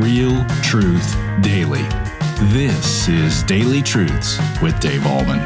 Real 0.00 0.44
truth 0.62 1.16
daily. 1.40 1.82
This 2.52 3.08
is 3.08 3.42
Daily 3.42 3.82
Truths 3.82 4.38
with 4.62 4.78
Dave 4.78 5.00
Ahlman. 5.00 5.40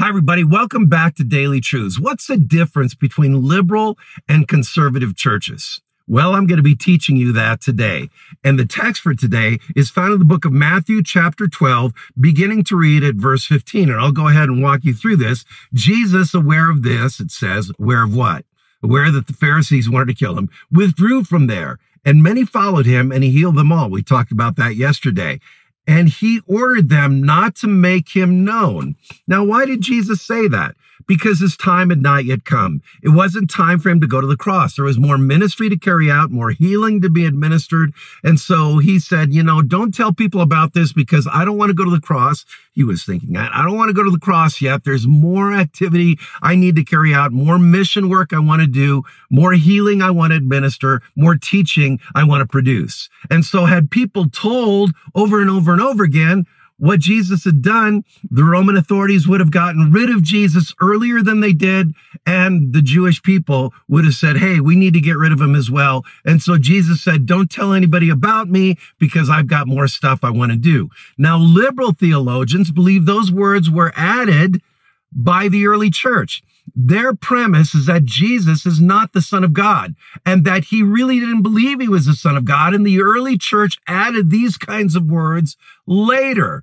Hi, 0.00 0.08
everybody. 0.08 0.42
Welcome 0.42 0.86
back 0.86 1.14
to 1.14 1.22
Daily 1.22 1.60
Truths. 1.60 2.00
What's 2.00 2.26
the 2.26 2.36
difference 2.36 2.96
between 2.96 3.46
liberal 3.46 3.96
and 4.28 4.48
conservative 4.48 5.14
churches? 5.14 5.80
Well, 6.08 6.34
I'm 6.34 6.48
going 6.48 6.56
to 6.56 6.64
be 6.64 6.74
teaching 6.74 7.16
you 7.16 7.32
that 7.34 7.60
today. 7.60 8.08
And 8.42 8.58
the 8.58 8.66
text 8.66 9.02
for 9.02 9.14
today 9.14 9.60
is 9.76 9.88
found 9.88 10.14
in 10.14 10.18
the 10.18 10.24
book 10.24 10.44
of 10.44 10.50
Matthew, 10.52 11.00
chapter 11.04 11.46
12, 11.46 11.92
beginning 12.18 12.64
to 12.64 12.76
read 12.76 13.04
at 13.04 13.14
verse 13.14 13.46
15. 13.46 13.88
And 13.88 14.00
I'll 14.00 14.10
go 14.10 14.26
ahead 14.26 14.48
and 14.48 14.60
walk 14.60 14.80
you 14.82 14.94
through 14.94 15.18
this. 15.18 15.44
Jesus, 15.72 16.34
aware 16.34 16.68
of 16.68 16.82
this, 16.82 17.20
it 17.20 17.30
says, 17.30 17.70
aware 17.78 18.02
of 18.02 18.16
what? 18.16 18.44
Aware 18.82 19.12
that 19.12 19.28
the 19.28 19.32
Pharisees 19.32 19.88
wanted 19.88 20.08
to 20.08 20.14
kill 20.14 20.36
him, 20.36 20.48
withdrew 20.72 21.22
from 21.22 21.46
there 21.46 21.78
and 22.04 22.22
many 22.22 22.44
followed 22.44 22.86
him 22.86 23.12
and 23.12 23.22
he 23.22 23.30
healed 23.30 23.56
them 23.56 23.72
all. 23.72 23.90
We 23.90 24.02
talked 24.02 24.32
about 24.32 24.56
that 24.56 24.76
yesterday. 24.76 25.40
And 25.86 26.08
he 26.08 26.40
ordered 26.46 26.88
them 26.88 27.22
not 27.22 27.56
to 27.56 27.66
make 27.66 28.10
him 28.10 28.44
known. 28.44 28.96
Now, 29.26 29.44
why 29.44 29.66
did 29.66 29.80
Jesus 29.80 30.22
say 30.22 30.46
that? 30.48 30.76
Because 31.06 31.40
his 31.40 31.56
time 31.56 31.90
had 31.90 32.02
not 32.02 32.24
yet 32.24 32.44
come. 32.44 32.82
It 33.02 33.10
wasn't 33.10 33.50
time 33.50 33.78
for 33.78 33.88
him 33.88 34.00
to 34.00 34.06
go 34.06 34.20
to 34.20 34.26
the 34.26 34.36
cross. 34.36 34.76
There 34.76 34.84
was 34.84 34.98
more 34.98 35.18
ministry 35.18 35.68
to 35.68 35.78
carry 35.78 36.10
out, 36.10 36.30
more 36.30 36.50
healing 36.50 37.00
to 37.02 37.10
be 37.10 37.24
administered. 37.26 37.92
And 38.22 38.38
so 38.38 38.78
he 38.78 38.98
said, 38.98 39.32
you 39.32 39.42
know, 39.42 39.62
don't 39.62 39.94
tell 39.94 40.12
people 40.12 40.40
about 40.40 40.74
this 40.74 40.92
because 40.92 41.28
I 41.30 41.44
don't 41.44 41.58
want 41.58 41.70
to 41.70 41.74
go 41.74 41.84
to 41.84 41.90
the 41.90 42.00
cross. 42.00 42.44
He 42.72 42.84
was 42.84 43.04
thinking, 43.04 43.36
I 43.36 43.64
don't 43.64 43.76
want 43.76 43.88
to 43.88 43.94
go 43.94 44.04
to 44.04 44.10
the 44.10 44.18
cross 44.18 44.60
yet. 44.60 44.84
There's 44.84 45.06
more 45.06 45.52
activity 45.52 46.18
I 46.40 46.54
need 46.54 46.76
to 46.76 46.84
carry 46.84 47.12
out, 47.12 47.32
more 47.32 47.58
mission 47.58 48.08
work 48.08 48.32
I 48.32 48.38
want 48.38 48.62
to 48.62 48.68
do, 48.68 49.02
more 49.30 49.52
healing 49.52 50.02
I 50.02 50.10
want 50.10 50.32
to 50.32 50.36
administer, 50.36 51.02
more 51.16 51.36
teaching 51.36 52.00
I 52.14 52.24
want 52.24 52.40
to 52.42 52.46
produce. 52.46 53.08
And 53.28 53.44
so 53.44 53.66
had 53.66 53.90
people 53.90 54.28
told 54.28 54.92
over 55.14 55.40
and 55.40 55.50
over 55.50 55.72
and 55.72 55.82
over 55.82 56.04
again, 56.04 56.46
what 56.80 57.00
Jesus 57.00 57.44
had 57.44 57.62
done, 57.62 58.04
the 58.30 58.44
Roman 58.44 58.76
authorities 58.76 59.28
would 59.28 59.40
have 59.40 59.50
gotten 59.50 59.92
rid 59.92 60.10
of 60.10 60.22
Jesus 60.22 60.74
earlier 60.80 61.22
than 61.22 61.40
they 61.40 61.52
did. 61.52 61.92
And 62.26 62.72
the 62.72 62.82
Jewish 62.82 63.22
people 63.22 63.72
would 63.86 64.04
have 64.04 64.14
said, 64.14 64.38
Hey, 64.38 64.60
we 64.60 64.76
need 64.76 64.94
to 64.94 65.00
get 65.00 65.18
rid 65.18 65.30
of 65.30 65.40
him 65.40 65.54
as 65.54 65.70
well. 65.70 66.04
And 66.24 66.42
so 66.42 66.56
Jesus 66.58 67.02
said, 67.02 67.26
don't 67.26 67.50
tell 67.50 67.72
anybody 67.72 68.08
about 68.10 68.48
me 68.48 68.78
because 68.98 69.28
I've 69.28 69.46
got 69.46 69.66
more 69.66 69.88
stuff 69.88 70.20
I 70.22 70.30
want 70.30 70.52
to 70.52 70.58
do. 70.58 70.88
Now, 71.18 71.38
liberal 71.38 71.92
theologians 71.92 72.70
believe 72.70 73.04
those 73.04 73.30
words 73.30 73.70
were 73.70 73.92
added 73.94 74.62
by 75.12 75.48
the 75.48 75.66
early 75.66 75.90
church. 75.90 76.42
Their 76.74 77.14
premise 77.14 77.74
is 77.74 77.86
that 77.86 78.04
Jesus 78.04 78.64
is 78.64 78.80
not 78.80 79.12
the 79.12 79.22
son 79.22 79.44
of 79.44 79.52
God 79.52 79.94
and 80.24 80.44
that 80.44 80.64
he 80.64 80.82
really 80.82 81.18
didn't 81.18 81.42
believe 81.42 81.80
he 81.80 81.88
was 81.88 82.06
the 82.06 82.14
son 82.14 82.36
of 82.36 82.44
God. 82.44 82.74
And 82.74 82.86
the 82.86 83.02
early 83.02 83.36
church 83.36 83.78
added 83.86 84.30
these 84.30 84.56
kinds 84.56 84.94
of 84.94 85.10
words 85.10 85.56
later. 85.86 86.62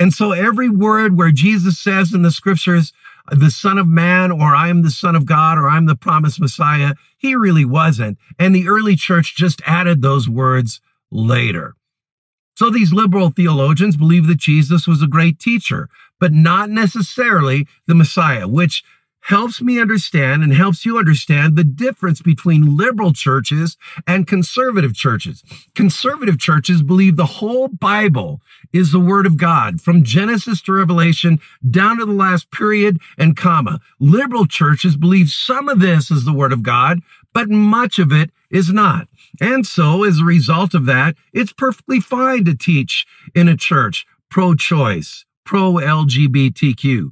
And 0.00 0.14
so 0.14 0.32
every 0.32 0.70
word 0.70 1.18
where 1.18 1.30
Jesus 1.30 1.78
says 1.78 2.14
in 2.14 2.22
the 2.22 2.30
scriptures, 2.30 2.94
the 3.30 3.50
son 3.50 3.76
of 3.76 3.86
man, 3.86 4.32
or 4.32 4.54
I 4.54 4.68
am 4.68 4.80
the 4.80 4.90
son 4.90 5.14
of 5.14 5.26
God, 5.26 5.58
or 5.58 5.68
I'm 5.68 5.84
the 5.84 5.94
promised 5.94 6.40
Messiah, 6.40 6.94
he 7.18 7.34
really 7.34 7.66
wasn't. 7.66 8.18
And 8.38 8.54
the 8.54 8.66
early 8.66 8.96
church 8.96 9.36
just 9.36 9.60
added 9.66 10.00
those 10.00 10.26
words 10.26 10.80
later. 11.10 11.74
So 12.54 12.70
these 12.70 12.94
liberal 12.94 13.30
theologians 13.30 13.96
believe 13.96 14.26
that 14.26 14.38
Jesus 14.38 14.86
was 14.86 15.02
a 15.02 15.06
great 15.06 15.38
teacher, 15.38 15.88
but 16.18 16.32
not 16.32 16.70
necessarily 16.70 17.66
the 17.86 17.94
Messiah, 17.94 18.48
which 18.48 18.82
helps 19.22 19.60
me 19.60 19.80
understand 19.80 20.42
and 20.42 20.52
helps 20.52 20.84
you 20.84 20.98
understand 20.98 21.56
the 21.56 21.64
difference 21.64 22.22
between 22.22 22.76
liberal 22.76 23.12
churches 23.12 23.76
and 24.06 24.26
conservative 24.26 24.94
churches. 24.94 25.42
Conservative 25.74 26.38
churches 26.38 26.82
believe 26.82 27.16
the 27.16 27.26
whole 27.26 27.68
Bible 27.68 28.40
is 28.72 28.92
the 28.92 29.00
word 29.00 29.26
of 29.26 29.36
God 29.36 29.80
from 29.80 30.04
Genesis 30.04 30.62
to 30.62 30.72
Revelation 30.72 31.40
down 31.68 31.98
to 31.98 32.06
the 32.06 32.12
last 32.12 32.50
period 32.50 32.98
and 33.18 33.36
comma. 33.36 33.80
Liberal 33.98 34.46
churches 34.46 34.96
believe 34.96 35.28
some 35.28 35.68
of 35.68 35.80
this 35.80 36.10
is 36.10 36.24
the 36.24 36.32
word 36.32 36.52
of 36.52 36.62
God, 36.62 37.00
but 37.32 37.48
much 37.48 37.98
of 37.98 38.12
it 38.12 38.30
is 38.50 38.72
not. 38.72 39.06
And 39.40 39.66
so 39.66 40.04
as 40.04 40.18
a 40.18 40.24
result 40.24 40.74
of 40.74 40.86
that, 40.86 41.14
it's 41.32 41.52
perfectly 41.52 42.00
fine 42.00 42.44
to 42.46 42.56
teach 42.56 43.06
in 43.34 43.48
a 43.48 43.56
church 43.56 44.06
pro-choice, 44.30 45.24
pro-LGBTQ, 45.44 47.10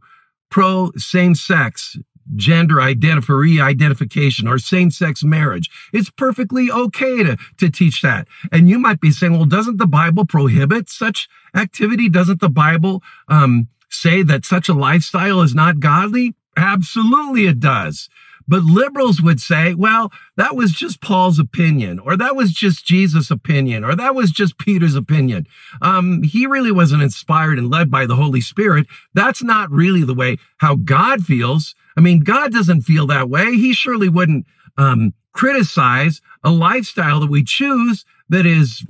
pro 0.51 0.91
same 0.97 1.35
sex 1.35 1.97
gender 2.37 2.81
identify 2.81 3.33
identification 3.61 4.47
or 4.47 4.59
same 4.59 4.91
sex 4.91 5.25
marriage. 5.25 5.71
It's 5.93 6.11
perfectly 6.11 6.71
okay 6.71 7.23
to, 7.23 7.39
to 7.59 7.71
teach 7.71 8.03
that. 8.03 8.29
And 8.53 8.69
you 8.69 8.79
might 8.79 9.01
be 9.01 9.11
saying, 9.11 9.33
well, 9.33 9.47
doesn't 9.47 9.79
the 9.79 9.87
Bible 9.87 10.27
prohibit 10.27 10.89
such 10.89 11.29
activity? 11.55 12.09
Doesn't 12.09 12.41
the 12.41 12.51
Bible, 12.51 13.03
um, 13.29 13.69
say 13.89 14.23
that 14.23 14.45
such 14.45 14.69
a 14.69 14.75
lifestyle 14.75 15.41
is 15.41 15.55
not 15.55 15.81
godly? 15.81 16.35
Absolutely 16.57 17.47
it 17.47 17.61
does. 17.61 18.09
But 18.49 18.65
liberals 18.65 19.21
would 19.21 19.41
say, 19.41 19.75
well, 19.75 20.11
that 20.37 20.57
was 20.57 20.73
just 20.73 21.03
Paul's 21.03 21.39
opinion, 21.39 21.99
or 21.99 22.17
that 22.17 22.35
was 22.35 22.53
just 22.53 22.87
Jesus' 22.87 23.31
opinion, 23.31 23.85
or 23.85 23.95
that 23.95 24.15
was 24.15 24.31
just 24.31 24.59
Peter's 24.59 24.95
opinion. 24.95 25.47
Um, 25.83 26.23
he 26.23 26.47
really 26.47 26.73
wasn't 26.73 27.03
inspired 27.03 27.59
and 27.59 27.71
led 27.71 27.91
by 27.91 28.07
the 28.07 28.17
Holy 28.17 28.41
Spirit. 28.41 28.87
That's 29.13 29.43
not 29.43 29.71
really 29.71 30.03
the 30.03 30.15
way 30.15 30.39
how 30.59 30.77
God 30.77 31.25
feels. 31.25 31.75
I 31.97 32.01
mean, 32.01 32.21
God 32.21 32.53
doesn't 32.53 32.83
feel 32.83 33.07
that 33.09 33.29
way. 33.29 33.53
He 33.53 33.75
surely 33.75 34.09
wouldn't 34.09 34.47
um, 34.79 35.13
criticize 35.33 36.23
a 36.43 36.51
lifestyle 36.51 37.21
that 37.21 37.31
we 37.31 37.45
choose 37.45 38.05
that 38.29 38.47
is 38.47 38.85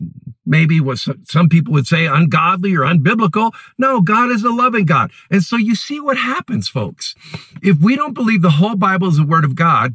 maybe 0.49 0.81
what 0.81 0.99
some 1.25 1.49
people 1.49 1.73
would 1.75 1.87
say 1.87 2.07
ungodly 2.07 2.75
or 2.75 2.81
unbiblical. 2.81 3.53
No, 3.77 4.01
God 4.01 4.31
is 4.31 4.43
a 4.43 4.51
loving 4.51 4.87
God. 4.87 5.13
And 5.31 5.43
so 5.43 5.57
you 5.57 5.75
see 5.75 6.01
what 6.01 6.17
happens, 6.17 6.69
folks. 6.69 7.15
If 7.63 7.79
we 7.79 7.95
don't 7.95 8.15
believe 8.15 8.43
the 8.43 8.51
whole 8.51 8.77
Bible 8.77 9.09
is 9.09 9.19
the 9.19 9.27
word 9.27 9.45
of 9.45 9.55
God, 9.55 9.95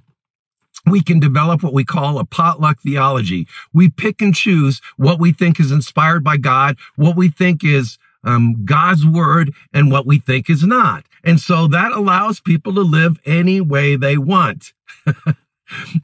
we 0.86 1.02
can 1.02 1.20
develop 1.20 1.64
what 1.64 1.74
we 1.74 1.84
call 1.84 2.20
a 2.20 2.26
potluck 2.26 2.82
theology. 2.82 3.48
We 3.74 3.90
pick 3.90 4.22
and 4.22 4.36
choose 4.36 4.82
what 4.98 5.20
we 5.20 5.32
think 5.32 5.60
is 5.60 5.72
inspired 5.72 6.24
by 6.24 6.38
God, 6.38 6.78
what 6.96 7.16
we 7.16 7.30
think 7.30 7.64
is 7.64 7.98
um, 8.24 8.66
God's 8.66 9.06
word, 9.06 9.54
and 9.74 9.92
what 9.92 10.06
we 10.06 10.20
think 10.20 10.50
is 10.50 10.64
not. 10.64 11.06
And 11.24 11.40
so 11.40 11.68
that 11.68 11.92
allows 11.92 12.40
people 12.40 12.74
to 12.76 12.82
live 12.82 13.20
any 13.26 13.62
way 13.62 13.96
they 13.96 14.18
want. 14.18 14.74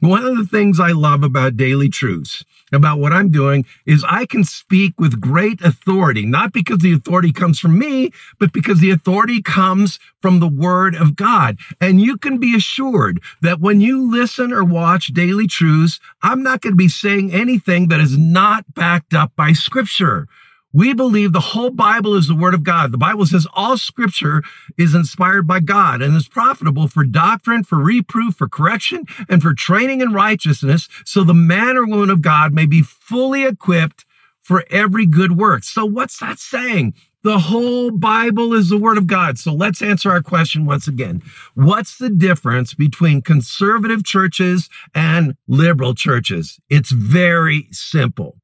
One 0.00 0.24
of 0.24 0.36
the 0.36 0.46
things 0.46 0.80
I 0.80 0.92
love 0.92 1.22
about 1.22 1.56
Daily 1.56 1.88
Truths, 1.88 2.44
about 2.72 2.98
what 2.98 3.12
I'm 3.12 3.30
doing, 3.30 3.66
is 3.86 4.04
I 4.04 4.26
can 4.26 4.44
speak 4.44 4.98
with 4.98 5.20
great 5.20 5.60
authority, 5.60 6.24
not 6.24 6.52
because 6.52 6.78
the 6.78 6.92
authority 6.92 7.32
comes 7.32 7.58
from 7.58 7.78
me, 7.78 8.10
but 8.38 8.52
because 8.52 8.80
the 8.80 8.90
authority 8.90 9.42
comes 9.42 9.98
from 10.20 10.40
the 10.40 10.48
Word 10.48 10.94
of 10.94 11.16
God. 11.16 11.58
And 11.80 12.00
you 12.00 12.16
can 12.16 12.38
be 12.38 12.54
assured 12.56 13.20
that 13.42 13.60
when 13.60 13.80
you 13.80 14.10
listen 14.10 14.52
or 14.52 14.64
watch 14.64 15.08
Daily 15.08 15.46
Truths, 15.46 16.00
I'm 16.22 16.42
not 16.42 16.60
going 16.60 16.72
to 16.72 16.76
be 16.76 16.88
saying 16.88 17.32
anything 17.32 17.88
that 17.88 18.00
is 18.00 18.16
not 18.16 18.74
backed 18.74 19.14
up 19.14 19.32
by 19.36 19.52
Scripture. 19.52 20.26
We 20.72 20.94
believe 20.94 21.32
the 21.32 21.40
whole 21.40 21.70
Bible 21.70 22.14
is 22.14 22.28
the 22.28 22.34
word 22.34 22.54
of 22.54 22.62
God. 22.62 22.92
The 22.92 22.98
Bible 22.98 23.26
says 23.26 23.46
all 23.54 23.76
scripture 23.76 24.42
is 24.78 24.94
inspired 24.94 25.46
by 25.46 25.60
God 25.60 26.00
and 26.00 26.16
is 26.16 26.28
profitable 26.28 26.86
for 26.86 27.04
doctrine, 27.04 27.64
for 27.64 27.78
reproof, 27.78 28.36
for 28.36 28.48
correction, 28.48 29.04
and 29.28 29.42
for 29.42 29.52
training 29.52 30.00
in 30.00 30.12
righteousness. 30.12 30.88
So 31.04 31.24
the 31.24 31.34
man 31.34 31.76
or 31.76 31.86
woman 31.86 32.10
of 32.10 32.22
God 32.22 32.52
may 32.52 32.66
be 32.66 32.82
fully 32.82 33.44
equipped 33.44 34.04
for 34.40 34.64
every 34.70 35.06
good 35.06 35.36
work. 35.36 35.64
So 35.64 35.84
what's 35.84 36.18
that 36.18 36.38
saying? 36.38 36.94
The 37.22 37.38
whole 37.38 37.90
Bible 37.90 38.54
is 38.54 38.70
the 38.70 38.78
word 38.78 38.96
of 38.96 39.06
God. 39.06 39.38
So 39.38 39.52
let's 39.52 39.82
answer 39.82 40.10
our 40.10 40.22
question 40.22 40.64
once 40.64 40.88
again. 40.88 41.22
What's 41.54 41.98
the 41.98 42.08
difference 42.08 42.72
between 42.72 43.20
conservative 43.20 44.04
churches 44.04 44.70
and 44.94 45.36
liberal 45.46 45.94
churches? 45.94 46.58
It's 46.70 46.90
very 46.90 47.68
simple. 47.72 48.39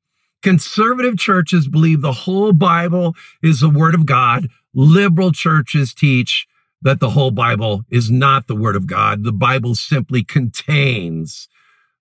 Conservative 0.46 1.18
churches 1.18 1.66
believe 1.66 2.02
the 2.02 2.12
whole 2.12 2.52
Bible 2.52 3.16
is 3.42 3.58
the 3.58 3.68
Word 3.68 3.96
of 3.96 4.06
God. 4.06 4.48
Liberal 4.72 5.32
churches 5.32 5.92
teach 5.92 6.46
that 6.80 7.00
the 7.00 7.10
whole 7.10 7.32
Bible 7.32 7.82
is 7.90 8.12
not 8.12 8.46
the 8.46 8.54
Word 8.54 8.76
of 8.76 8.86
God. 8.86 9.24
The 9.24 9.32
Bible 9.32 9.74
simply 9.74 10.22
contains 10.22 11.48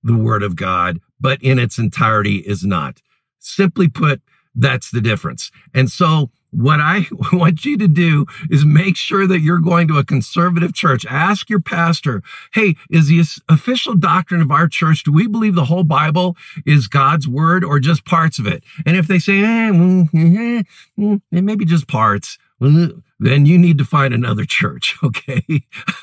the 0.04 0.16
Word 0.16 0.44
of 0.44 0.56
God, 0.56 1.00
but 1.20 1.42
in 1.42 1.58
its 1.58 1.80
entirety 1.80 2.36
is 2.36 2.64
not. 2.64 3.02
Simply 3.40 3.88
put, 3.88 4.22
that's 4.54 4.92
the 4.92 5.02
difference. 5.02 5.50
And 5.74 5.90
so 5.90 6.30
what 6.56 6.80
I 6.80 7.08
want 7.34 7.66
you 7.66 7.78
to 7.78 7.88
do 7.88 8.26
is 8.50 8.66
make 8.66 8.96
sure 8.96 9.28
that 9.28 9.42
you're 9.42 9.60
going 9.60 9.88
to 9.90 9.98
a 9.98 10.06
conservative 10.06 10.74
church. 10.74 11.06
Ask 11.06 11.50
your 11.50 11.60
pastor, 11.60 12.24
hey, 12.54 12.76
is 12.90 13.08
the 13.08 13.24
official 13.50 13.96
doctrine 13.96 14.42
of 14.42 14.52
our 14.52 14.68
church, 14.68 15.04
do 15.04 15.12
we 15.12 15.28
believe 15.28 15.56
the 15.56 15.66
whole 15.66 15.84
Bible 15.84 16.36
is 16.66 16.88
God's 16.88 17.28
word 17.28 17.64
or 17.64 17.80
just 17.80 18.06
parts 18.06 18.40
of 18.40 18.48
it? 18.48 18.64
And 18.86 18.96
if 18.96 19.08
they 19.08 19.20
say, 19.20 19.40
eh, 19.40 19.72
mm, 19.72 20.10
mm, 20.12 20.66
mm, 20.98 21.22
maybe 21.32 21.66
just 21.66 21.88
parts, 21.88 22.38
then 22.60 23.46
you 23.46 23.58
need 23.58 23.78
to 23.78 23.86
find 23.86 24.14
another 24.14 24.46
church, 24.46 24.98
okay? 25.04 25.44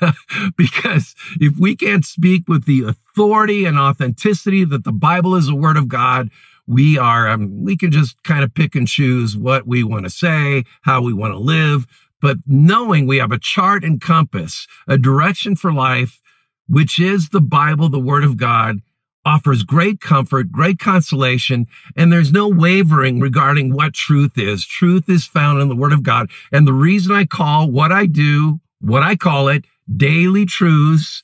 because 0.57 1.15
if 1.41 1.57
we 1.59 1.77
can't 1.77 2.05
speak 2.05 2.49
with 2.49 2.67
the 2.67 2.83
authority 2.83 3.65
and 3.65 3.79
authenticity 3.79 4.65
that 4.65 4.85
the 4.85 4.93
Bible 4.93 5.35
is 5.35 5.47
the 5.47 5.55
word 5.55 5.77
of 5.77 5.89
God, 5.89 6.31
we 6.67 6.99
are, 6.99 7.29
um, 7.29 7.65
we 7.65 7.77
can 7.77 7.91
just 7.91 8.23
kind 8.23 8.45
of 8.45 8.55
pick 8.55 8.75
and 8.75 8.87
choose 8.87 9.37
what 9.37 9.67
we 9.67 9.83
want 9.83 10.05
to 10.05 10.11
say, 10.11 10.65
how 10.83 11.03
we 11.03 11.13
want 11.13 11.33
to 11.33 11.39
live. 11.39 11.87
But 12.21 12.39
knowing 12.47 13.07
we 13.07 13.19
have 13.19 13.33
a 13.33 13.39
chart 13.39 13.85
and 13.85 14.01
compass, 14.01 14.67
a 14.87 14.97
direction 14.97 15.57
for 15.57 15.73
life, 15.73 16.21
which 16.69 16.99
is 16.99 17.31
the 17.31 17.41
Bible, 17.41 17.89
the 17.89 17.99
Word 17.99 18.25
of 18.25 18.37
God, 18.37 18.79
offers 19.25 19.63
great 19.63 20.01
comfort, 20.01 20.51
great 20.51 20.79
consolation, 20.79 21.67
and 21.97 22.13
there's 22.13 22.33
no 22.33 22.49
wavering 22.49 23.21
regarding 23.21 23.73
what 23.73 23.95
truth 23.95 24.37
is. 24.37 24.65
Truth 24.65 25.09
is 25.09 25.25
found 25.25 25.61
in 25.61 25.69
the 25.69 25.77
Word 25.77 25.93
of 25.93 26.03
God. 26.03 26.31
And 26.51 26.67
the 26.67 26.73
reason 26.73 27.15
I 27.15 27.25
call 27.25 27.71
what 27.71 27.93
I 27.93 28.07
do, 28.07 28.61
what 28.81 29.03
I 29.03 29.17
call 29.17 29.49
it, 29.49 29.65
daily 29.97 30.47
truths, 30.47 31.23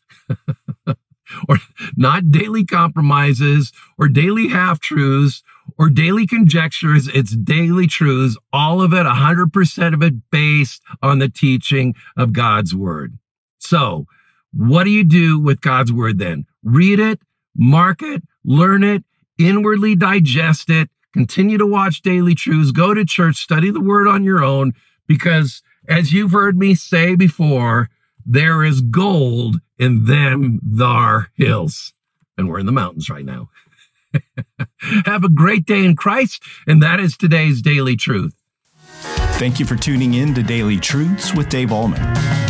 or 1.49 1.57
not 1.97 2.31
daily 2.31 2.65
compromises, 2.65 3.73
or 3.99 4.09
daily 4.09 4.49
half 4.49 4.81
truths, 4.81 5.43
or 5.79 5.89
daily 5.89 6.27
conjectures. 6.27 7.09
It's 7.09 7.37
daily 7.37 7.87
truths, 7.87 8.37
all 8.53 8.81
of 8.83 8.93
it, 8.93 9.07
100% 9.07 9.95
of 9.95 10.03
it 10.03 10.31
based 10.31 10.83
on 11.03 11.19
the 11.19 11.29
teaching 11.29 11.95
of 12.17 12.33
God's 12.33 12.75
Word. 12.75 13.19
So, 13.59 14.07
what 14.53 14.85
do 14.85 14.91
you 14.91 15.05
do 15.05 15.39
with 15.39 15.61
God's 15.61 15.93
Word 15.93 16.19
then? 16.19 16.47
Read 16.63 17.01
it, 17.01 17.21
mark 17.57 18.03
it, 18.03 18.23
learn 18.45 18.83
it, 18.83 19.05
inwardly 19.39 19.95
digest 19.95 20.71
it, 20.71 20.91
continue 21.13 21.59
to 21.59 21.67
watch 21.67 22.03
daily 22.03 22.35
truths, 22.35 22.73
go 22.73 22.95
to 22.95 23.05
church, 23.05 23.37
study 23.37 23.71
the 23.71 23.81
word 23.81 24.07
on 24.07 24.25
your 24.25 24.43
own, 24.43 24.73
because 25.07 25.63
as 25.89 26.13
you've 26.13 26.33
heard 26.33 26.59
me 26.59 26.75
say 26.75 27.15
before, 27.15 27.89
there 28.29 28.63
is 28.63 28.83
gold 28.83 29.61
in 29.79 30.05
them 30.05 30.61
thar 30.77 31.31
hills. 31.35 31.95
And 32.37 32.49
we're 32.49 32.59
in 32.59 32.67
the 32.67 32.73
mountains 32.73 33.09
right 33.09 33.25
now. 33.25 33.49
Have 35.07 35.25
a 35.25 35.29
great 35.29 35.67
day 35.67 35.85
in 35.85 35.97
Christ, 35.97 36.43
and 36.67 36.83
that 36.83 37.01
is 37.01 37.17
today's 37.17 37.63
daily 37.63 37.97
truth. 37.97 38.35
Thank 39.39 39.61
you 39.61 39.67
for 39.67 39.77
tuning 39.77 40.15
in 40.15 40.35
to 40.35 40.43
Daily 40.43 40.79
Truths 40.79 41.35
with 41.35 41.49
Dave 41.49 41.69
Ahlman. 41.69 42.03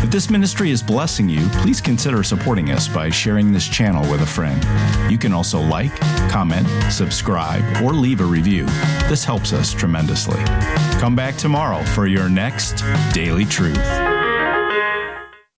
If 0.02 0.10
this 0.10 0.30
ministry 0.30 0.70
is 0.70 0.82
blessing 0.82 1.28
you, 1.28 1.46
please 1.60 1.80
consider 1.80 2.22
supporting 2.22 2.70
us 2.70 2.88
by 2.88 3.10
sharing 3.10 3.52
this 3.52 3.68
channel 3.68 4.10
with 4.10 4.22
a 4.22 4.26
friend. 4.26 4.62
You 5.10 5.18
can 5.18 5.32
also 5.32 5.60
like, 5.60 5.94
comment, 6.30 6.66
subscribe, 6.90 7.82
or 7.82 7.92
leave 7.92 8.20
a 8.20 8.24
review. 8.24 8.64
This 9.08 9.24
helps 9.24 9.52
us 9.52 9.74
tremendously. 9.74 10.42
Come 10.98 11.14
back 11.14 11.36
tomorrow 11.36 11.82
for 11.84 12.06
your 12.06 12.28
next 12.28 12.82
Daily 13.12 13.44
Truth. 13.44 14.07